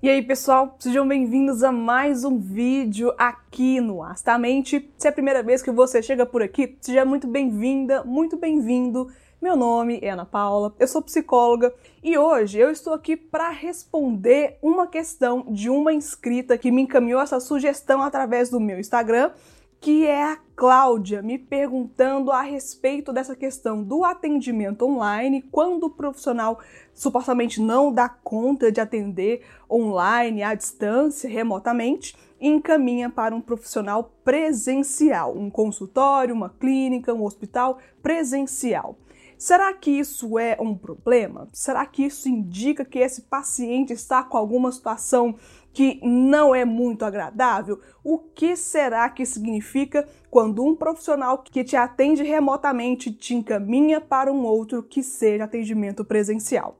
E 0.00 0.08
aí, 0.08 0.22
pessoal, 0.22 0.76
sejam 0.78 1.08
bem-vindos 1.08 1.64
a 1.64 1.72
mais 1.72 2.22
um 2.22 2.38
vídeo 2.38 3.12
aqui 3.18 3.80
no 3.80 4.00
Astamente. 4.00 4.88
Se 4.96 5.08
é 5.08 5.10
a 5.10 5.12
primeira 5.12 5.42
vez 5.42 5.60
que 5.60 5.72
você 5.72 6.00
chega 6.00 6.24
por 6.24 6.40
aqui, 6.40 6.78
seja 6.80 7.04
muito 7.04 7.26
bem-vinda, 7.26 8.04
muito 8.04 8.36
bem-vindo. 8.36 9.10
Meu 9.42 9.56
nome 9.56 9.98
é 10.00 10.10
Ana 10.10 10.24
Paula, 10.24 10.72
eu 10.78 10.86
sou 10.86 11.02
psicóloga 11.02 11.74
e 12.00 12.16
hoje 12.16 12.60
eu 12.60 12.70
estou 12.70 12.92
aqui 12.92 13.16
para 13.16 13.50
responder 13.50 14.56
uma 14.62 14.86
questão 14.86 15.44
de 15.48 15.68
uma 15.68 15.92
inscrita 15.92 16.56
que 16.56 16.70
me 16.70 16.82
encaminhou 16.82 17.20
essa 17.20 17.40
sugestão 17.40 18.00
através 18.00 18.50
do 18.50 18.60
meu 18.60 18.78
Instagram 18.78 19.32
que 19.80 20.06
é 20.06 20.22
a 20.24 20.38
Cláudia 20.56 21.22
me 21.22 21.38
perguntando 21.38 22.32
a 22.32 22.42
respeito 22.42 23.12
dessa 23.12 23.36
questão 23.36 23.80
do 23.80 24.04
atendimento 24.04 24.84
online, 24.84 25.40
quando 25.52 25.84
o 25.84 25.90
profissional 25.90 26.58
supostamente 26.92 27.62
não 27.62 27.92
dá 27.92 28.08
conta 28.08 28.72
de 28.72 28.80
atender 28.80 29.42
online, 29.70 30.42
à 30.42 30.54
distância, 30.54 31.30
remotamente, 31.30 32.16
e 32.40 32.48
encaminha 32.48 33.08
para 33.08 33.36
um 33.36 33.40
profissional 33.40 34.12
presencial, 34.24 35.36
um 35.36 35.48
consultório, 35.48 36.34
uma 36.34 36.48
clínica, 36.48 37.14
um 37.14 37.24
hospital 37.24 37.78
presencial. 38.02 38.96
Será 39.38 39.72
que 39.72 39.88
isso 39.92 40.36
é 40.36 40.56
um 40.60 40.74
problema? 40.74 41.48
Será 41.52 41.86
que 41.86 42.04
isso 42.04 42.28
indica 42.28 42.84
que 42.84 42.98
esse 42.98 43.22
paciente 43.22 43.92
está 43.92 44.20
com 44.24 44.36
alguma 44.36 44.72
situação 44.72 45.36
que 45.72 46.00
não 46.02 46.52
é 46.52 46.64
muito 46.64 47.04
agradável? 47.04 47.80
O 48.02 48.18
que 48.18 48.56
será 48.56 49.08
que 49.08 49.24
significa 49.24 50.08
quando 50.28 50.64
um 50.64 50.74
profissional 50.74 51.38
que 51.38 51.62
te 51.62 51.76
atende 51.76 52.24
remotamente 52.24 53.12
te 53.12 53.32
encaminha 53.32 54.00
para 54.00 54.32
um 54.32 54.44
outro 54.44 54.82
que 54.82 55.04
seja 55.04 55.44
atendimento 55.44 56.04
presencial? 56.04 56.76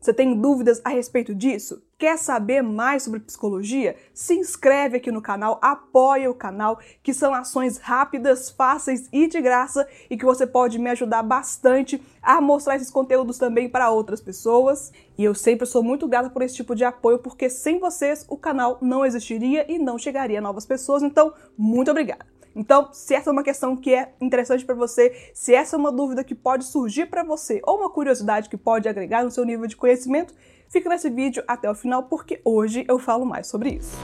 Você 0.00 0.12
tem 0.12 0.40
dúvidas 0.40 0.80
a 0.84 0.90
respeito 0.90 1.34
disso? 1.34 1.82
Quer 1.98 2.16
saber 2.16 2.62
mais 2.62 3.02
sobre 3.02 3.18
psicologia? 3.18 3.96
Se 4.14 4.34
inscreve 4.34 4.98
aqui 4.98 5.10
no 5.10 5.20
canal, 5.20 5.58
apoia 5.60 6.30
o 6.30 6.34
canal, 6.34 6.78
que 7.02 7.12
são 7.12 7.34
ações 7.34 7.78
rápidas, 7.78 8.48
fáceis 8.48 9.08
e 9.12 9.26
de 9.26 9.40
graça 9.40 9.88
e 10.08 10.16
que 10.16 10.24
você 10.24 10.46
pode 10.46 10.78
me 10.78 10.88
ajudar 10.90 11.24
bastante 11.24 12.00
a 12.22 12.40
mostrar 12.40 12.76
esses 12.76 12.90
conteúdos 12.90 13.38
também 13.38 13.68
para 13.68 13.90
outras 13.90 14.20
pessoas. 14.20 14.92
E 15.18 15.24
eu 15.24 15.34
sempre 15.34 15.66
sou 15.66 15.82
muito 15.82 16.06
grata 16.06 16.30
por 16.30 16.42
esse 16.42 16.54
tipo 16.54 16.76
de 16.76 16.84
apoio, 16.84 17.18
porque 17.18 17.50
sem 17.50 17.80
vocês 17.80 18.24
o 18.28 18.36
canal 18.36 18.78
não 18.80 19.04
existiria 19.04 19.70
e 19.70 19.80
não 19.80 19.98
chegaria 19.98 20.38
a 20.38 20.42
novas 20.42 20.64
pessoas. 20.64 21.02
Então, 21.02 21.34
muito 21.56 21.90
obrigada. 21.90 22.37
Então, 22.58 22.88
se 22.92 23.14
essa 23.14 23.30
é 23.30 23.32
uma 23.32 23.44
questão 23.44 23.76
que 23.76 23.94
é 23.94 24.12
interessante 24.20 24.64
para 24.64 24.74
você, 24.74 25.30
se 25.32 25.54
essa 25.54 25.76
é 25.76 25.78
uma 25.78 25.92
dúvida 25.92 26.24
que 26.24 26.34
pode 26.34 26.64
surgir 26.64 27.06
para 27.06 27.22
você 27.22 27.60
ou 27.64 27.78
uma 27.78 27.88
curiosidade 27.88 28.48
que 28.48 28.56
pode 28.56 28.88
agregar 28.88 29.22
no 29.22 29.30
seu 29.30 29.44
nível 29.44 29.68
de 29.68 29.76
conhecimento, 29.76 30.34
fica 30.68 30.88
nesse 30.88 31.08
vídeo 31.08 31.40
até 31.46 31.70
o 31.70 31.74
final 31.74 32.02
porque 32.02 32.40
hoje 32.44 32.84
eu 32.88 32.98
falo 32.98 33.24
mais 33.24 33.46
sobre 33.46 33.76
isso. 33.76 33.96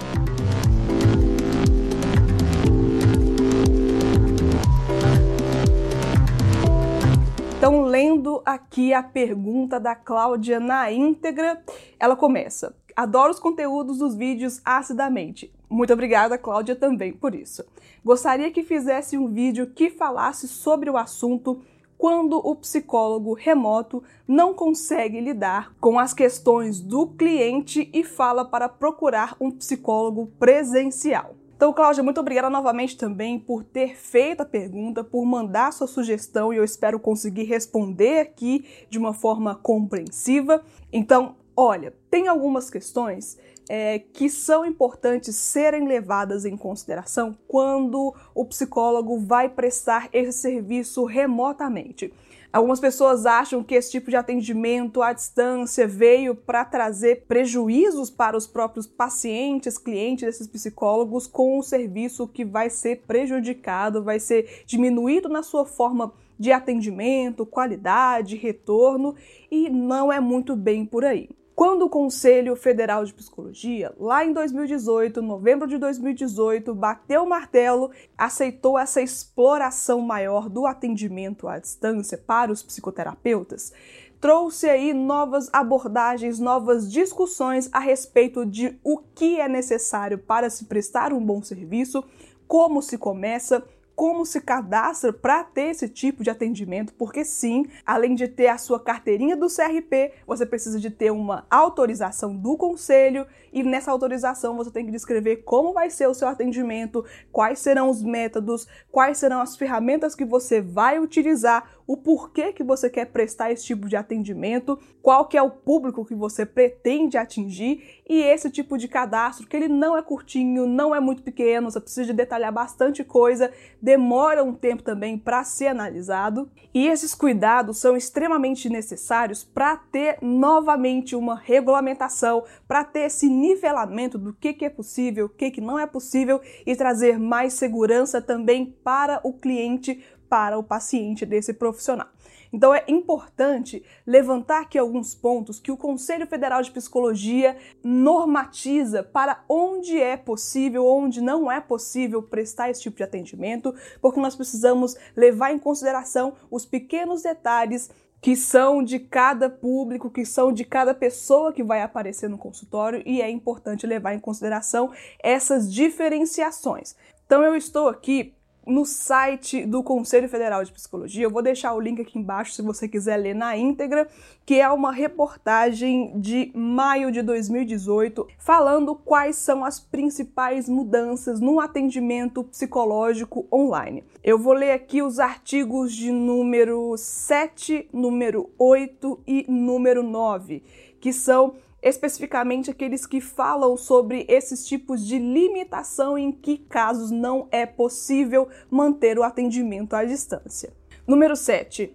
Então, 7.58 7.82
lendo 7.82 8.40
aqui 8.46 8.94
a 8.94 9.02
pergunta 9.02 9.80
da 9.80 9.96
Cláudia 9.96 10.60
na 10.60 10.92
íntegra, 10.92 11.60
ela 11.98 12.14
começa: 12.14 12.72
Adoro 12.96 13.32
os 13.32 13.40
conteúdos 13.40 13.98
dos 13.98 14.14
vídeos 14.14 14.60
acidamente. 14.64 15.52
Muito 15.68 15.92
obrigada, 15.92 16.38
Cláudia, 16.38 16.76
também 16.76 17.12
por 17.12 17.34
isso. 17.34 17.64
Gostaria 18.04 18.50
que 18.50 18.62
fizesse 18.62 19.18
um 19.18 19.26
vídeo 19.26 19.66
que 19.66 19.90
falasse 19.90 20.46
sobre 20.46 20.88
o 20.88 20.96
assunto 20.96 21.60
quando 21.98 22.36
o 22.36 22.54
psicólogo 22.54 23.32
remoto 23.32 24.02
não 24.28 24.52
consegue 24.52 25.20
lidar 25.20 25.74
com 25.80 25.98
as 25.98 26.12
questões 26.12 26.80
do 26.80 27.06
cliente 27.06 27.88
e 27.92 28.04
fala 28.04 28.44
para 28.44 28.68
procurar 28.68 29.36
um 29.40 29.50
psicólogo 29.50 30.26
presencial. 30.38 31.34
Então, 31.56 31.72
Cláudia, 31.72 32.02
muito 32.02 32.20
obrigada 32.20 32.50
novamente 32.50 32.96
também 32.96 33.38
por 33.38 33.64
ter 33.64 33.96
feito 33.96 34.42
a 34.42 34.44
pergunta, 34.44 35.02
por 35.02 35.24
mandar 35.24 35.72
sua 35.72 35.86
sugestão 35.86 36.52
e 36.52 36.56
eu 36.56 36.64
espero 36.64 37.00
conseguir 37.00 37.44
responder 37.44 38.18
aqui 38.18 38.66
de 38.90 38.98
uma 38.98 39.14
forma 39.14 39.54
compreensiva. 39.54 40.62
Então, 40.92 41.36
olha, 41.56 41.92
tem 42.10 42.28
algumas 42.28 42.70
questões 42.70 43.38
é, 43.68 43.98
que 43.98 44.28
são 44.28 44.64
importantes 44.64 45.36
serem 45.36 45.86
levadas 45.86 46.44
em 46.44 46.56
consideração 46.56 47.36
quando 47.48 48.14
o 48.34 48.44
psicólogo 48.44 49.18
vai 49.18 49.48
prestar 49.48 50.08
esse 50.12 50.38
serviço 50.38 51.04
remotamente. 51.04 52.12
Algumas 52.54 52.78
pessoas 52.78 53.26
acham 53.26 53.64
que 53.64 53.74
esse 53.74 53.90
tipo 53.90 54.10
de 54.10 54.16
atendimento 54.16 55.02
à 55.02 55.12
distância 55.12 55.88
veio 55.88 56.36
para 56.36 56.64
trazer 56.64 57.24
prejuízos 57.26 58.10
para 58.10 58.36
os 58.36 58.46
próprios 58.46 58.86
pacientes, 58.86 59.76
clientes 59.76 60.24
desses 60.24 60.46
psicólogos, 60.46 61.26
com 61.26 61.58
um 61.58 61.62
serviço 61.62 62.28
que 62.28 62.44
vai 62.44 62.70
ser 62.70 63.02
prejudicado, 63.08 64.04
vai 64.04 64.20
ser 64.20 64.62
diminuído 64.66 65.28
na 65.28 65.42
sua 65.42 65.66
forma 65.66 66.12
de 66.38 66.52
atendimento, 66.52 67.44
qualidade, 67.44 68.36
retorno, 68.36 69.16
e 69.50 69.68
não 69.68 70.12
é 70.12 70.20
muito 70.20 70.54
bem 70.54 70.86
por 70.86 71.04
aí. 71.04 71.28
Quando 71.54 71.82
o 71.82 71.88
Conselho 71.88 72.56
Federal 72.56 73.04
de 73.04 73.14
Psicologia, 73.14 73.94
lá 73.96 74.24
em 74.24 74.32
2018, 74.32 75.22
novembro 75.22 75.68
de 75.68 75.78
2018, 75.78 76.74
bateu 76.74 77.22
o 77.22 77.28
martelo, 77.28 77.92
aceitou 78.18 78.76
essa 78.76 79.00
exploração 79.00 80.00
maior 80.00 80.48
do 80.48 80.66
atendimento 80.66 81.46
à 81.46 81.60
distância 81.60 82.18
para 82.18 82.50
os 82.50 82.60
psicoterapeutas, 82.60 83.72
trouxe 84.20 84.68
aí 84.68 84.92
novas 84.92 85.48
abordagens, 85.52 86.40
novas 86.40 86.90
discussões 86.90 87.70
a 87.72 87.78
respeito 87.78 88.44
de 88.44 88.76
o 88.82 88.98
que 88.98 89.38
é 89.38 89.48
necessário 89.48 90.18
para 90.18 90.50
se 90.50 90.64
prestar 90.64 91.12
um 91.12 91.24
bom 91.24 91.40
serviço, 91.40 92.02
como 92.48 92.82
se 92.82 92.98
começa, 92.98 93.62
como 93.94 94.26
se 94.26 94.40
cadastra 94.40 95.12
para 95.12 95.44
ter 95.44 95.70
esse 95.70 95.88
tipo 95.88 96.22
de 96.22 96.30
atendimento, 96.30 96.92
porque 96.94 97.24
sim, 97.24 97.66
além 97.86 98.14
de 98.14 98.26
ter 98.28 98.48
a 98.48 98.58
sua 98.58 98.80
carteirinha 98.80 99.36
do 99.36 99.46
CRP, 99.46 100.12
você 100.26 100.44
precisa 100.44 100.80
de 100.80 100.90
ter 100.90 101.10
uma 101.10 101.46
autorização 101.50 102.36
do 102.36 102.56
conselho 102.56 103.26
e 103.54 103.62
nessa 103.62 103.92
autorização 103.92 104.56
você 104.56 104.70
tem 104.70 104.84
que 104.84 104.90
descrever 104.90 105.36
como 105.44 105.72
vai 105.72 105.88
ser 105.88 106.08
o 106.08 106.14
seu 106.14 106.26
atendimento, 106.26 107.04
quais 107.30 107.60
serão 107.60 107.88
os 107.88 108.02
métodos, 108.02 108.66
quais 108.90 109.16
serão 109.16 109.40
as 109.40 109.56
ferramentas 109.56 110.16
que 110.16 110.24
você 110.24 110.60
vai 110.60 110.98
utilizar, 110.98 111.70
o 111.86 111.96
porquê 111.96 112.52
que 112.52 112.64
você 112.64 112.88
quer 112.88 113.06
prestar 113.06 113.52
esse 113.52 113.64
tipo 113.64 113.88
de 113.88 113.96
atendimento, 113.96 114.78
qual 115.02 115.26
que 115.26 115.36
é 115.36 115.42
o 115.42 115.50
público 115.50 116.04
que 116.04 116.14
você 116.14 116.46
pretende 116.46 117.18
atingir. 117.18 118.02
E 118.08 118.22
esse 118.22 118.50
tipo 118.50 118.78
de 118.78 118.88
cadastro 118.88 119.46
que 119.46 119.56
ele 119.56 119.68
não 119.68 119.96
é 119.96 120.02
curtinho, 120.02 120.66
não 120.66 120.94
é 120.94 121.00
muito 121.00 121.22
pequeno, 121.22 121.70
você 121.70 121.80
precisa 121.80 122.06
de 122.06 122.12
detalhar 122.12 122.52
bastante 122.52 123.04
coisa, 123.04 123.52
demora 123.80 124.42
um 124.42 124.54
tempo 124.54 124.82
também 124.82 125.18
para 125.18 125.44
ser 125.44 125.66
analisado. 125.66 126.50
E 126.72 126.86
esses 126.88 127.14
cuidados 127.14 127.78
são 127.78 127.96
extremamente 127.96 128.68
necessários 128.68 129.44
para 129.44 129.76
ter 129.76 130.18
novamente 130.22 131.14
uma 131.14 131.36
regulamentação, 131.36 132.44
para 132.66 132.82
ter 132.82 133.00
esse 133.00 133.28
nivelamento 133.44 134.18
do 134.18 134.32
que, 134.32 134.52
que 134.52 134.64
é 134.64 134.70
possível, 134.70 135.26
o 135.26 135.28
que, 135.28 135.50
que 135.50 135.60
não 135.60 135.78
é 135.78 135.86
possível 135.86 136.40
e 136.66 136.74
trazer 136.74 137.18
mais 137.18 137.54
segurança 137.54 138.22
também 138.22 138.74
para 138.82 139.20
o 139.22 139.32
cliente, 139.32 140.02
para 140.28 140.58
o 140.58 140.62
paciente 140.62 141.26
desse 141.26 141.52
profissional. 141.52 142.08
Então 142.54 142.72
é 142.72 142.84
importante 142.86 143.82
levantar 144.06 144.62
aqui 144.62 144.78
alguns 144.78 145.12
pontos 145.12 145.58
que 145.58 145.72
o 145.72 145.76
Conselho 145.76 146.24
Federal 146.24 146.62
de 146.62 146.70
Psicologia 146.70 147.56
normatiza 147.82 149.02
para 149.02 149.42
onde 149.48 150.00
é 150.00 150.16
possível, 150.16 150.86
onde 150.86 151.20
não 151.20 151.50
é 151.50 151.60
possível 151.60 152.22
prestar 152.22 152.70
esse 152.70 152.82
tipo 152.82 152.96
de 152.96 153.02
atendimento, 153.02 153.74
porque 154.00 154.20
nós 154.20 154.36
precisamos 154.36 154.96
levar 155.16 155.52
em 155.52 155.58
consideração 155.58 156.34
os 156.48 156.64
pequenos 156.64 157.22
detalhes 157.22 157.90
que 158.24 158.34
são 158.34 158.82
de 158.82 158.98
cada 158.98 159.50
público, 159.50 160.08
que 160.08 160.24
são 160.24 160.50
de 160.50 160.64
cada 160.64 160.94
pessoa 160.94 161.52
que 161.52 161.62
vai 161.62 161.82
aparecer 161.82 162.26
no 162.26 162.38
consultório 162.38 163.02
e 163.04 163.20
é 163.20 163.28
importante 163.28 163.86
levar 163.86 164.14
em 164.14 164.18
consideração 164.18 164.90
essas 165.22 165.70
diferenciações. 165.70 166.96
Então 167.26 167.42
eu 167.42 167.54
estou 167.54 167.86
aqui 167.86 168.32
no 168.66 168.84
site 168.84 169.64
do 169.66 169.82
Conselho 169.82 170.28
Federal 170.28 170.64
de 170.64 170.72
Psicologia. 170.72 171.24
Eu 171.24 171.30
vou 171.30 171.42
deixar 171.42 171.74
o 171.74 171.80
link 171.80 172.00
aqui 172.00 172.18
embaixo 172.18 172.52
se 172.52 172.62
você 172.62 172.88
quiser 172.88 173.16
ler 173.16 173.34
na 173.34 173.56
íntegra, 173.56 174.08
que 174.44 174.60
é 174.60 174.70
uma 174.70 174.92
reportagem 174.92 176.18
de 176.20 176.50
maio 176.54 177.10
de 177.10 177.22
2018 177.22 178.26
falando 178.38 178.94
quais 178.94 179.36
são 179.36 179.64
as 179.64 179.80
principais 179.80 180.68
mudanças 180.68 181.40
no 181.40 181.60
atendimento 181.60 182.44
psicológico 182.44 183.46
online. 183.52 184.04
Eu 184.22 184.38
vou 184.38 184.52
ler 184.52 184.72
aqui 184.72 185.02
os 185.02 185.18
artigos 185.18 185.92
de 185.94 186.10
número 186.10 186.96
7, 186.96 187.88
número 187.92 188.50
8 188.58 189.20
e 189.26 189.44
número 189.48 190.02
9, 190.02 190.62
que 191.00 191.12
são 191.12 191.54
especificamente 191.84 192.70
aqueles 192.70 193.04
que 193.04 193.20
falam 193.20 193.76
sobre 193.76 194.24
esses 194.26 194.66
tipos 194.66 195.06
de 195.06 195.18
limitação 195.18 196.16
em 196.16 196.32
que 196.32 196.56
casos 196.56 197.10
não 197.10 197.46
é 197.52 197.66
possível 197.66 198.48
manter 198.70 199.18
o 199.18 199.22
atendimento 199.22 199.94
à 199.94 200.02
distância. 200.02 200.72
Número 201.06 201.36
7. 201.36 201.94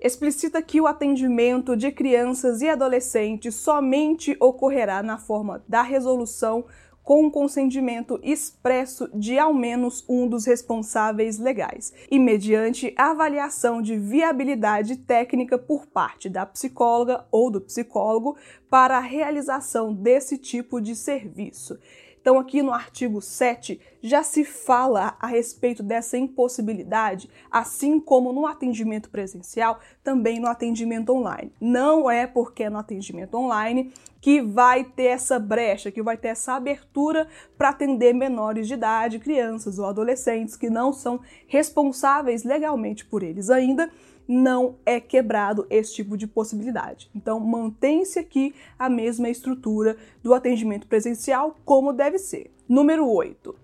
explicita 0.00 0.62
que 0.62 0.80
o 0.80 0.86
atendimento 0.86 1.76
de 1.76 1.90
crianças 1.90 2.62
e 2.62 2.68
adolescentes 2.68 3.56
somente 3.56 4.36
ocorrerá 4.38 5.02
na 5.02 5.18
forma 5.18 5.64
da 5.66 5.82
resolução 5.82 6.64
com 7.04 7.26
o 7.26 7.30
consentimento 7.30 8.18
expresso 8.22 9.08
de 9.14 9.38
ao 9.38 9.52
menos 9.52 10.02
um 10.08 10.26
dos 10.26 10.46
responsáveis 10.46 11.38
legais 11.38 11.92
e 12.10 12.18
mediante 12.18 12.94
avaliação 12.96 13.82
de 13.82 13.96
viabilidade 13.96 14.96
técnica 14.96 15.58
por 15.58 15.86
parte 15.86 16.30
da 16.30 16.46
psicóloga 16.46 17.26
ou 17.30 17.50
do 17.50 17.60
psicólogo 17.60 18.36
para 18.70 18.96
a 18.96 19.00
realização 19.00 19.92
desse 19.92 20.38
tipo 20.38 20.80
de 20.80 20.96
serviço. 20.96 21.78
Então, 22.24 22.38
aqui 22.38 22.62
no 22.62 22.72
artigo 22.72 23.20
7 23.20 23.78
já 24.02 24.22
se 24.22 24.46
fala 24.46 25.14
a 25.20 25.26
respeito 25.26 25.82
dessa 25.82 26.16
impossibilidade, 26.16 27.28
assim 27.50 28.00
como 28.00 28.32
no 28.32 28.46
atendimento 28.46 29.10
presencial, 29.10 29.78
também 30.02 30.40
no 30.40 30.46
atendimento 30.46 31.12
online. 31.12 31.52
Não 31.60 32.10
é 32.10 32.26
porque 32.26 32.62
é 32.62 32.70
no 32.70 32.78
atendimento 32.78 33.34
online 33.34 33.92
que 34.22 34.40
vai 34.40 34.84
ter 34.84 35.08
essa 35.08 35.38
brecha, 35.38 35.90
que 35.90 36.02
vai 36.02 36.16
ter 36.16 36.28
essa 36.28 36.54
abertura 36.54 37.28
para 37.58 37.68
atender 37.68 38.14
menores 38.14 38.68
de 38.68 38.72
idade, 38.72 39.18
crianças 39.18 39.78
ou 39.78 39.84
adolescentes 39.84 40.56
que 40.56 40.70
não 40.70 40.94
são 40.94 41.20
responsáveis 41.46 42.42
legalmente 42.42 43.04
por 43.04 43.22
eles 43.22 43.50
ainda 43.50 43.90
não 44.26 44.76
é 44.84 45.00
quebrado 45.00 45.66
esse 45.68 45.94
tipo 45.94 46.16
de 46.16 46.26
possibilidade. 46.26 47.10
Então, 47.14 47.38
mantém-se 47.40 48.18
aqui 48.18 48.54
a 48.78 48.88
mesma 48.88 49.28
estrutura 49.28 49.96
do 50.22 50.34
atendimento 50.34 50.86
presencial 50.86 51.56
como 51.64 51.92
deve 51.92 52.18
ser. 52.18 52.50
Número 52.68 53.06
8 53.08 53.63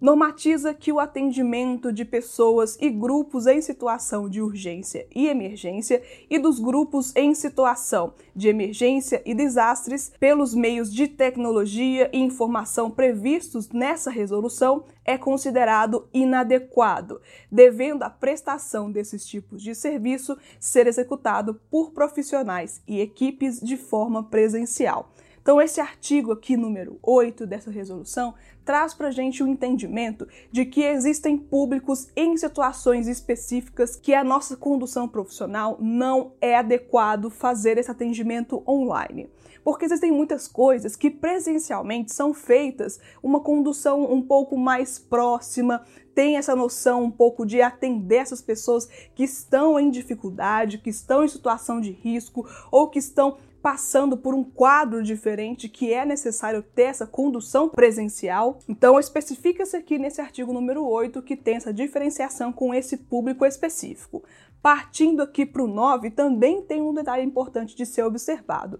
normatiza 0.00 0.74
que 0.74 0.92
o 0.92 1.00
atendimento 1.00 1.92
de 1.92 2.04
pessoas 2.04 2.76
e 2.80 2.90
grupos 2.90 3.46
em 3.46 3.60
situação 3.60 4.28
de 4.28 4.42
urgência 4.42 5.06
e 5.14 5.26
emergência 5.26 6.02
e 6.28 6.38
dos 6.38 6.58
grupos 6.58 7.14
em 7.16 7.34
situação 7.34 8.12
de 8.34 8.48
emergência 8.48 9.22
e 9.24 9.34
desastres 9.34 10.12
pelos 10.20 10.54
meios 10.54 10.92
de 10.92 11.08
tecnologia 11.08 12.10
e 12.12 12.18
informação 12.18 12.90
previstos 12.90 13.70
nessa 13.70 14.10
resolução 14.10 14.84
é 15.04 15.16
considerado 15.16 16.08
inadequado, 16.12 17.20
devendo 17.50 18.02
a 18.02 18.10
prestação 18.10 18.90
desses 18.90 19.24
tipos 19.24 19.62
de 19.62 19.74
serviço 19.74 20.36
ser 20.58 20.86
executado 20.86 21.54
por 21.70 21.92
profissionais 21.92 22.82
e 22.86 23.00
equipes 23.00 23.60
de 23.60 23.76
forma 23.76 24.24
presencial. 24.24 25.10
Então, 25.46 25.62
esse 25.62 25.80
artigo 25.80 26.32
aqui, 26.32 26.56
número 26.56 26.98
8 27.00 27.46
dessa 27.46 27.70
resolução, 27.70 28.34
traz 28.64 28.92
para 28.92 29.12
gente 29.12 29.44
o 29.44 29.46
entendimento 29.46 30.26
de 30.50 30.64
que 30.66 30.82
existem 30.82 31.38
públicos 31.38 32.08
em 32.16 32.36
situações 32.36 33.06
específicas 33.06 33.94
que 33.94 34.12
a 34.12 34.24
nossa 34.24 34.56
condução 34.56 35.06
profissional 35.06 35.78
não 35.80 36.32
é 36.40 36.56
adequado 36.56 37.30
fazer 37.30 37.78
esse 37.78 37.88
atendimento 37.88 38.60
online. 38.66 39.30
Porque 39.62 39.84
existem 39.84 40.10
muitas 40.10 40.48
coisas 40.48 40.96
que 40.96 41.12
presencialmente 41.12 42.12
são 42.12 42.34
feitas 42.34 42.98
uma 43.22 43.38
condução 43.38 44.02
um 44.12 44.22
pouco 44.22 44.58
mais 44.58 44.98
próxima, 44.98 45.84
tem 46.12 46.36
essa 46.36 46.56
noção 46.56 47.04
um 47.04 47.10
pouco 47.10 47.46
de 47.46 47.62
atender 47.62 48.16
essas 48.16 48.42
pessoas 48.42 48.88
que 49.14 49.22
estão 49.22 49.78
em 49.78 49.90
dificuldade, 49.90 50.78
que 50.78 50.90
estão 50.90 51.22
em 51.22 51.28
situação 51.28 51.80
de 51.80 51.92
risco 51.92 52.48
ou 52.72 52.90
que 52.90 52.98
estão 52.98 53.36
passando 53.66 54.16
por 54.16 54.32
um 54.32 54.44
quadro 54.44 55.02
diferente 55.02 55.68
que 55.68 55.92
é 55.92 56.06
necessário 56.06 56.62
ter 56.62 56.82
essa 56.82 57.04
condução 57.04 57.68
presencial. 57.68 58.60
Então, 58.68 58.96
especifica-se 58.96 59.76
aqui 59.76 59.98
nesse 59.98 60.20
artigo 60.20 60.52
número 60.52 60.86
8 60.86 61.20
que 61.20 61.34
tem 61.34 61.56
essa 61.56 61.74
diferenciação 61.74 62.52
com 62.52 62.72
esse 62.72 62.96
público 62.96 63.44
específico. 63.44 64.22
Partindo 64.62 65.20
aqui 65.20 65.44
para 65.44 65.64
o 65.64 65.66
9, 65.66 66.12
também 66.12 66.62
tem 66.62 66.80
um 66.80 66.94
detalhe 66.94 67.24
importante 67.24 67.74
de 67.74 67.84
ser 67.84 68.04
observado 68.04 68.78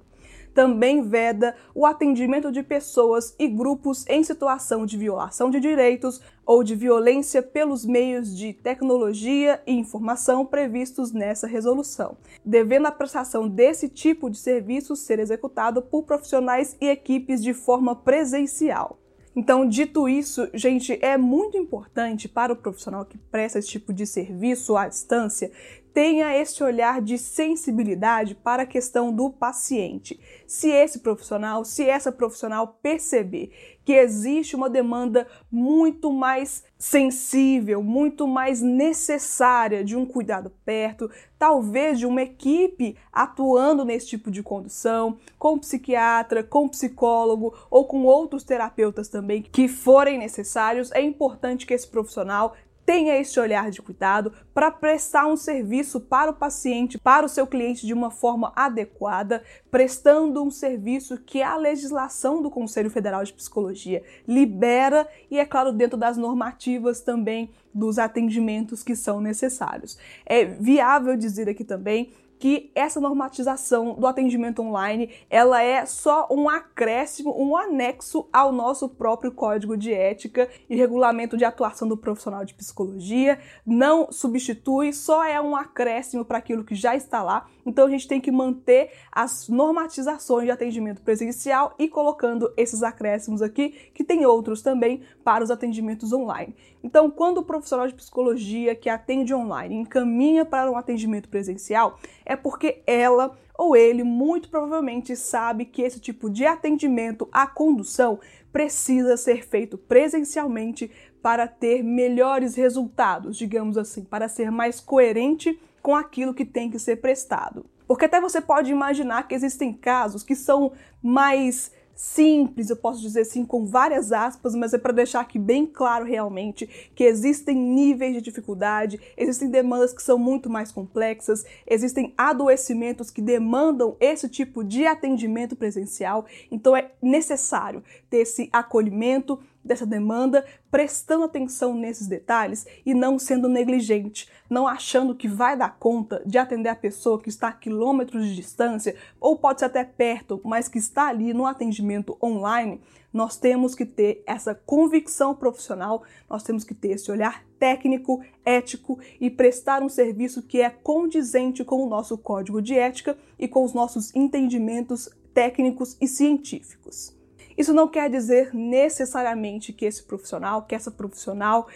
também 0.57 1.03
veda 1.03 1.55
o 1.75 1.85
atendimento 1.85 2.51
de 2.51 2.63
pessoas 2.63 3.37
e 3.39 3.47
grupos 3.47 4.07
em 4.09 4.25
situação 4.25 4.87
de 4.87 4.97
violação 4.97 5.51
de 5.51 5.61
direitos 5.61 6.19
ou 6.47 6.65
de 6.65 6.75
violência 6.75 7.43
pelos 7.43 7.85
meios 7.85 8.35
de 8.35 8.55
tecnologia 8.55 9.61
e 9.67 9.73
informação 9.75 10.47
previstos 10.47 11.13
nessa 11.13 11.47
resolução, 11.47 12.17
devendo 12.43 12.87
a 12.87 12.91
prestação 12.91 13.47
desse 13.47 13.87
tipo 13.87 14.31
de 14.31 14.39
serviço 14.39 14.97
ser 14.97 15.19
executado 15.19 15.83
por 15.83 16.05
profissionais 16.05 16.75
e 16.81 16.89
equipes 16.89 17.43
de 17.43 17.53
forma 17.53 17.95
presencial. 17.95 18.99
Então, 19.37 19.69
dito 19.69 20.09
isso, 20.09 20.49
gente, 20.55 20.99
é 21.05 21.19
muito 21.19 21.59
importante 21.59 22.27
para 22.27 22.55
o 22.55 22.57
profissional 22.57 23.05
que 23.05 23.19
presta 23.19 23.59
esse 23.59 23.69
tipo 23.69 23.93
de 23.93 24.07
serviço 24.07 24.75
à 24.75 24.89
distância 24.89 25.53
tenha 25.97 26.37
esse 26.37 26.63
olhar 26.63 27.01
de 27.01 27.17
sensibilidade 27.17 28.35
para 28.35 28.65
a 28.65 28.67
questão 28.67 29.11
do 29.11 29.31
paciente. 29.31 30.21
Se 30.47 30.69
esse 30.69 30.99
profissional, 30.99 31.65
se 31.65 31.89
essa 31.89 32.13
profissional 32.13 32.79
perceber 32.83 33.51
que 33.83 33.95
existe 33.95 34.55
uma 34.55 34.69
demanda 34.69 35.27
muito 35.51 36.13
mais 36.13 36.65
sensível, 36.77 37.83
muito 37.83 38.29
mais 38.29 38.61
necessária 38.61 39.83
de 39.83 39.97
um 39.97 40.05
cuidado 40.05 40.53
perto, 40.67 41.11
talvez 41.39 41.99
de 41.99 42.05
uma 42.05 42.21
equipe 42.21 42.95
atuando 43.11 43.83
nesse 43.83 44.09
tipo 44.09 44.31
de 44.31 44.43
condução, 44.43 45.17
com 45.39 45.59
psiquiatra, 45.59 46.43
com 46.43 46.69
psicólogo 46.69 47.55
ou 47.71 47.87
com 47.87 48.05
outros 48.05 48.45
terapeutas 48.45 49.09
também 49.09 49.41
que 49.41 49.67
forem 49.67 50.19
necessários, 50.19 50.93
é 50.93 51.01
importante 51.01 51.65
que 51.65 51.73
esse 51.73 51.89
profissional 51.89 52.55
tenha 52.87 53.19
esse 53.19 53.39
olhar 53.41 53.69
de 53.69 53.83
cuidado 53.83 54.33
para 54.55 54.71
prestar 54.71 55.27
um 55.27 55.37
serviço 55.37 56.01
para 56.01 56.31
o 56.31 56.35
paciente, 56.35 56.97
para 56.97 57.27
o 57.27 57.29
seu 57.29 57.45
cliente 57.45 57.85
de 57.85 57.93
uma 57.93 58.13
forma 58.13 58.53
adequada, 58.55 59.43
prestando 59.71 60.43
um 60.43 60.51
serviço 60.51 61.19
que 61.19 61.43
a 61.43 61.57
legislação 61.57 62.41
do 62.41 62.49
Conselho 62.49 62.89
Federal 62.89 63.25
de 63.25 63.33
Psicologia 63.33 64.05
libera 64.27 65.07
e, 65.29 65.39
é 65.39 65.45
claro, 65.45 65.73
dentro 65.73 65.99
das 65.99 66.17
normativas 66.17 67.01
também 67.01 67.51
dos 67.75 67.99
atendimentos 67.99 68.85
que 68.85 68.95
são 68.95 69.21
necessários. 69.21 69.99
É 70.25 70.45
viável 70.45 71.17
dizer 71.17 71.49
aqui 71.49 71.65
também 71.65 72.13
que 72.39 72.71
essa 72.75 73.01
normatização 73.01 73.95
do 73.95 74.07
atendimento 74.07 74.63
online 74.63 75.11
ela 75.31 75.63
é 75.63 75.85
só 75.87 76.29
um 76.31 76.49
acréscimo, 76.49 77.35
um 77.37 77.57
anexo 77.57 78.29
ao 78.33 78.53
nosso 78.53 78.89
próprio 78.89 79.33
código 79.33 79.77
de 79.77 79.93
ética 79.93 80.49
e 80.69 80.77
regulamento 80.77 81.37
de 81.37 81.45
atuação 81.45 81.89
do 81.89 81.97
profissional 81.97 82.45
de 82.45 82.55
psicologia, 82.55 83.39
não 83.65 84.11
substitui, 84.13 84.93
só 84.93 85.25
é 85.25 85.41
um 85.41 85.57
acréscimo 85.57 86.25
para 86.25 86.39
aquilo 86.39 86.65
que 86.65 86.75
já 86.75 86.95
está 86.95 87.23
lá. 87.23 87.47
Então 87.67 87.87
a 87.87 87.91
gente 87.91 88.07
tem 88.07 88.21
que 88.21 88.31
manter 88.31 88.93
as 89.11 89.49
normatizações 89.49 90.45
de 90.45 90.53
atendimento 90.53 91.03
presencial 91.03 91.75
e 91.79 91.89
colocando 91.89 92.53
esses 92.57 92.83
acréscimos 92.83 93.43
aqui, 93.43 93.71
que 93.93 94.05
tem 94.05 94.25
outros 94.25 94.63
também 94.63 95.03
para 95.25 95.43
os 95.43 95.51
atendimentos 95.51 96.13
online. 96.13 96.55
Então, 96.83 97.11
quando 97.11 97.39
o 97.39 97.45
profissional 97.45 97.89
de 97.89 97.95
psicologia 97.95 98.75
que 98.77 98.89
atende 98.89 99.35
online 99.35 99.75
encaminha 99.75 100.45
para 100.45 100.71
um 100.71 100.77
atendimento 100.77 101.29
presencial, 101.29 101.99
é 102.25 102.37
porque 102.37 102.83
ela 102.87 103.37
ou 103.59 103.75
ele 103.75 104.05
muito 104.05 104.49
provavelmente 104.51 105.17
sabe 105.17 105.65
que 105.65 105.83
esse 105.83 105.99
tipo 105.99 106.29
de 106.29 106.45
atendimento 106.45 107.29
à 107.33 107.47
condução 107.47 108.21
precisa 108.53 109.17
ser 109.17 109.47
feito 109.47 109.77
presencialmente 109.77 110.91
para 111.27 111.49
ter 111.49 111.83
melhores 111.83 112.55
resultados, 112.55 113.37
digamos 113.37 113.77
assim, 113.77 114.05
para 114.05 114.29
ser 114.29 114.49
mais 114.49 114.79
coerente 114.79 115.59
com 115.83 115.93
aquilo 115.93 116.33
que 116.33 116.45
tem 116.45 116.71
que 116.71 116.79
ser 116.79 117.01
prestado. 117.01 117.67
Porque 117.85 118.05
até 118.05 118.21
você 118.21 118.41
pode 118.41 118.71
imaginar 118.71 119.27
que 119.27 119.35
existem 119.35 119.73
casos 119.73 120.23
que 120.23 120.37
são 120.37 120.71
mais 121.03 121.73
simples, 121.97 122.69
eu 122.69 122.77
posso 122.77 123.01
dizer 123.01 123.23
assim, 123.23 123.45
com 123.45 123.65
várias 123.65 124.13
aspas, 124.13 124.55
mas 124.55 124.75
é 124.75 124.79
para 124.79 124.93
deixar 124.93 125.21
aqui 125.21 125.39
bem 125.39 125.67
claro 125.67 126.05
realmente 126.05 126.91
que 126.95 127.03
existem 127.03 127.57
níveis 127.57 128.15
de 128.15 128.21
dificuldade, 128.21 129.01
existem 129.17 129.49
demandas 129.49 129.95
que 129.95 130.03
são 130.03 130.19
muito 130.19 130.51
mais 130.51 130.71
complexas, 130.71 131.45
existem 131.67 132.13
adoecimentos 132.17 133.11
que 133.11 133.23
demandam 133.23 133.97
esse 133.99 134.29
tipo 134.29 134.63
de 134.63 134.87
atendimento 134.87 135.57
presencial, 135.57 136.27
então 136.53 136.77
é 136.77 136.93
necessário 137.01 137.83
ter 138.11 138.19
esse 138.19 138.49
acolhimento, 138.53 139.41
dessa 139.67 139.85
demanda, 139.85 140.45
prestando 140.71 141.25
atenção 141.25 141.75
nesses 141.75 142.07
detalhes 142.07 142.67
e 142.85 142.95
não 142.95 143.19
sendo 143.19 143.49
negligente, 143.49 144.29
não 144.49 144.67
achando 144.67 145.15
que 145.15 145.29
vai 145.29 145.57
dar 145.57 145.77
conta 145.79 146.23
de 146.25 146.39
atender 146.39 146.69
a 146.69 146.77
pessoa 146.77 147.21
que 147.21 147.29
está 147.29 147.49
a 147.49 147.53
quilômetros 147.53 148.25
de 148.27 148.35
distância 148.35 148.97
ou 149.21 149.37
pode 149.37 149.61
ser 149.61 149.67
até 149.67 149.85
perto, 149.85 150.41
mas 150.45 150.69
que 150.69 150.79
está 150.79 151.09
ali 151.09 151.35
no 151.35 151.47
atendimento 151.47 152.17
online. 152.23 152.81
Nós 153.13 153.37
temos 153.37 153.75
que 153.75 153.87
ter 153.87 154.23
essa 154.27 154.55
convicção 154.55 155.35
profissional, 155.35 156.03
nós 156.29 156.43
temos 156.43 156.65
que 156.65 156.75
ter 156.75 156.91
esse 156.91 157.11
olhar 157.11 157.43
técnico, 157.59 158.23
ético 158.45 158.99
e 159.19 159.31
prestar 159.31 159.83
um 159.83 159.89
serviço 159.89 160.43
que 160.43 160.61
é 160.61 160.69
condizente 160.69 161.65
com 161.65 161.83
o 161.83 161.89
nosso 161.89 162.19
código 162.19 162.61
de 162.61 162.75
ética 162.75 163.17
e 163.39 163.49
com 163.49 163.65
os 163.65 163.73
nossos 163.73 164.15
entendimentos 164.15 165.09
técnicos 165.33 165.97
e 166.01 166.07
científicos. 166.07 167.16
Isso 167.57 167.73
não 167.73 167.89
quer 167.89 168.11
dizer 168.11 168.55
necessariamente 168.55 169.73
que 169.73 169.85
esse 169.85 170.03
profissional, 170.03 170.63
que 170.63 170.75
essa 170.75 170.91
profissional 170.91 171.67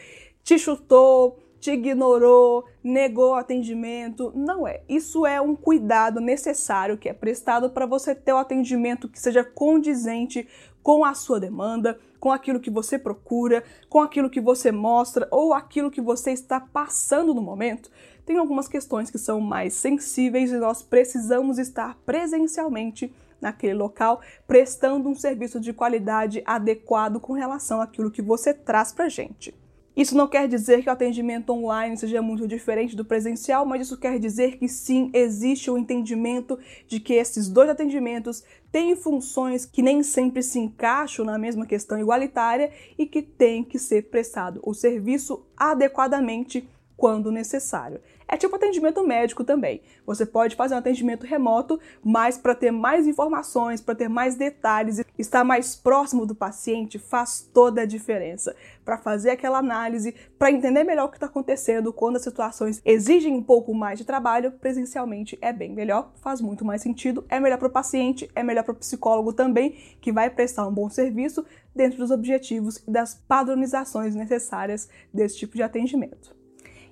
te 0.43 0.59
chutou, 0.59 1.39
te 1.61 1.73
ignorou, 1.73 2.65
negou 2.83 3.35
atendimento. 3.35 4.33
Não 4.35 4.67
é. 4.67 4.83
Isso 4.89 5.27
é 5.27 5.41
um 5.41 5.55
cuidado 5.55 6.21
necessário 6.21 6.97
que 6.97 7.09
é 7.09 7.13
prestado 7.13 7.71
para 7.71 7.87
você 7.87 8.15
ter 8.15 8.33
o 8.33 8.37
um 8.37 8.39
atendimento 8.39 9.09
que 9.09 9.21
seja 9.21 9.45
condizente 9.45 10.49
com 10.83 11.05
a 11.05 11.13
sua 11.13 11.39
demanda, 11.39 11.99
com 12.19 12.33
aquilo 12.33 12.61
que 12.61 12.71
você 12.71 12.99
procura, 12.99 13.63
com 13.89 14.01
aquilo 14.01 14.31
que 14.31 14.41
você 14.41 14.73
mostra 14.73 15.29
ou 15.31 15.53
aquilo 15.53 15.91
que 15.91 16.01
você 16.01 16.33
está 16.33 16.59
passando 16.59 17.35
no 17.35 17.43
momento. 17.43 17.91
Tem 18.25 18.39
algumas 18.39 18.69
questões 18.69 19.11
que 19.11 19.19
são 19.19 19.41
mais 19.41 19.75
sensíveis 19.75 20.51
e 20.51 20.57
nós 20.57 20.83
precisamos 20.83 21.59
estar 21.59 21.99
presencialmente 22.07 23.13
naquele 23.41 23.75
local, 23.75 24.21
prestando 24.47 25.09
um 25.09 25.15
serviço 25.15 25.59
de 25.61 25.73
qualidade 25.73 26.43
adequado 26.45 27.21
com 27.21 27.33
relação 27.33 27.81
àquilo 27.81 28.11
que 28.11 28.23
você 28.23 28.53
traz 28.53 28.93
para 28.93 29.09
gente. 29.09 29.55
Isso 29.97 30.17
não 30.17 30.29
quer 30.29 30.47
dizer 30.47 30.83
que 30.83 30.89
o 30.89 30.93
atendimento 30.93 31.51
online 31.51 31.97
seja 31.97 32.23
muito 32.23 32.47
diferente 32.47 32.95
do 32.95 33.05
presencial, 33.05 33.67
mas 33.67 33.83
isso 33.83 33.99
quer 33.99 34.19
dizer 34.19 34.57
que 34.57 34.69
sim, 34.69 35.11
existe 35.13 35.71
o 35.71 35.77
entendimento 35.77 36.59
de 36.87 37.01
que 37.01 37.15
esses 37.15 37.49
dois 37.49 37.69
atendimentos 37.69 38.45
têm 38.71 38.95
funções 38.95 39.67
que 39.67 39.83
nem 39.83 40.03
sempre 40.03 40.43
se 40.43 40.59
encaixam 40.59 41.25
na 41.25 41.37
mesma 41.37 41.67
questão 41.67 41.99
igualitária 41.99 42.71
e 42.97 43.05
que 43.05 43.21
tem 43.21 43.65
que 43.65 43.79
ser 43.79 44.09
prestado 44.11 44.61
o 44.65 44.73
serviço 44.73 45.45
adequadamente 45.57 46.69
quando 46.97 47.33
necessário. 47.33 48.01
É 48.33 48.37
tipo 48.37 48.55
atendimento 48.55 49.05
médico 49.05 49.43
também. 49.43 49.83
Você 50.07 50.25
pode 50.25 50.55
fazer 50.55 50.77
um 50.77 50.79
atendimento 50.79 51.27
remoto, 51.27 51.81
mas 52.01 52.39
para 52.39 52.55
ter 52.55 52.71
mais 52.71 53.09
informações, 53.09 53.81
para 53.81 53.97
ter 53.97 54.09
mais 54.09 54.37
detalhes, 54.37 55.03
estar 55.19 55.43
mais 55.43 55.75
próximo 55.75 56.25
do 56.25 56.33
paciente 56.33 56.97
faz 56.97 57.41
toda 57.53 57.83
a 57.83 57.85
diferença. 57.85 58.55
Para 58.85 58.99
fazer 58.99 59.31
aquela 59.31 59.59
análise, 59.59 60.15
para 60.39 60.53
entender 60.53 60.85
melhor 60.85 61.07
o 61.07 61.09
que 61.09 61.17
está 61.17 61.27
acontecendo 61.27 61.93
quando 61.93 62.17
as 62.17 62.23
situações 62.23 62.81
exigem 62.85 63.35
um 63.35 63.43
pouco 63.43 63.75
mais 63.75 63.99
de 63.99 64.05
trabalho, 64.05 64.53
presencialmente 64.53 65.37
é 65.43 65.53
bem 65.53 65.73
melhor, 65.73 66.13
faz 66.23 66.41
muito 66.41 66.65
mais 66.65 66.83
sentido, 66.83 67.25
é 67.29 67.41
melhor 67.41 67.59
para 67.59 67.67
o 67.67 67.73
paciente, 67.73 68.31
é 68.33 68.45
melhor 68.45 68.63
para 68.63 68.75
o 68.75 68.77
psicólogo 68.77 69.33
também, 69.33 69.73
que 70.01 70.13
vai 70.13 70.31
prestar 70.31 70.69
um 70.69 70.73
bom 70.73 70.89
serviço 70.89 71.45
dentro 71.75 71.99
dos 71.99 72.13
objetivos 72.13 72.77
e 72.87 72.93
das 72.93 73.13
padronizações 73.13 74.15
necessárias 74.15 74.89
desse 75.13 75.37
tipo 75.37 75.57
de 75.57 75.65
atendimento. 75.65 76.39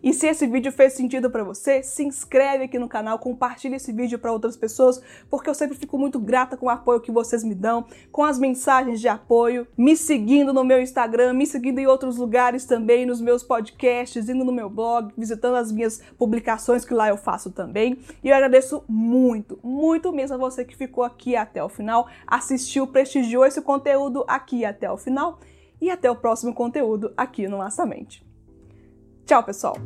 E 0.02 0.12
se 0.12 0.26
esse 0.26 0.46
vídeo 0.46 0.70
fez 0.70 0.92
sentido 0.92 1.30
para 1.30 1.42
você, 1.42 1.82
se 1.82 2.04
inscreve 2.04 2.64
aqui 2.64 2.78
no 2.78 2.88
canal, 2.88 3.18
compartilhe 3.18 3.76
esse 3.76 3.92
vídeo 3.92 4.18
para 4.18 4.32
outras 4.32 4.56
pessoas, 4.56 5.02
porque 5.28 5.50
eu 5.50 5.54
sempre 5.54 5.76
fico 5.76 5.98
muito 5.98 6.18
grata 6.18 6.56
com 6.56 6.66
o 6.66 6.70
apoio 6.70 7.00
que 7.00 7.10
vocês 7.10 7.42
me 7.42 7.54
dão, 7.54 7.84
com 8.12 8.24
as 8.24 8.38
mensagens 8.38 9.00
de 9.00 9.08
apoio, 9.08 9.66
me 9.76 9.96
seguindo 9.96 10.52
no 10.52 10.64
meu 10.64 10.80
Instagram, 10.80 11.32
me 11.32 11.46
seguindo 11.46 11.78
em 11.78 11.86
outros 11.86 12.16
lugares 12.16 12.64
também, 12.64 13.04
nos 13.04 13.20
meus 13.20 13.42
podcasts, 13.42 14.28
indo 14.28 14.44
no 14.44 14.52
meu 14.52 14.70
blog, 14.70 15.12
visitando 15.16 15.56
as 15.56 15.72
minhas 15.72 16.00
publicações 16.16 16.84
que 16.84 16.94
lá 16.94 17.08
eu 17.08 17.16
faço 17.16 17.50
também. 17.50 17.98
E 18.22 18.28
eu 18.28 18.34
agradeço 18.34 18.84
muito, 18.88 19.58
muito 19.62 20.12
mesmo 20.12 20.36
a 20.36 20.38
você 20.38 20.64
que 20.64 20.76
ficou 20.76 21.02
aqui 21.02 21.34
até 21.34 21.62
o 21.62 21.68
final, 21.68 22.08
assistiu, 22.26 22.86
prestigiou 22.86 23.44
esse 23.44 23.60
conteúdo 23.60 24.24
aqui 24.28 24.64
até 24.64 24.90
o 24.90 24.96
final. 24.96 25.38
E 25.80 25.90
até 25.90 26.10
o 26.10 26.16
próximo 26.16 26.52
conteúdo 26.52 27.12
aqui 27.16 27.46
no 27.46 27.58
Laçamente. 27.58 28.27
Tchau, 29.28 29.42
pessoal! 29.42 29.76